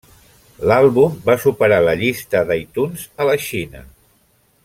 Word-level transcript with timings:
L'àlbum 0.69 1.19
va 1.27 1.35
superar 1.43 1.79
la 1.89 1.93
llista 2.01 2.43
d'iTunes 2.53 3.05
a 3.25 3.31
la 3.33 3.39
Xina. 3.51 3.87